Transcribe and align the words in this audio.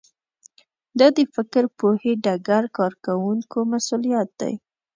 دا 0.99 1.07
د 1.17 1.19
فکر 1.35 1.63
پوهې 1.77 2.11
ډګر 2.25 2.63
کارکوونکو 2.77 3.57
مسوولیت 3.71 4.29
دی 4.41 4.53